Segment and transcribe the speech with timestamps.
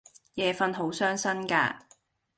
[0.33, 1.85] 夜訓好傷身架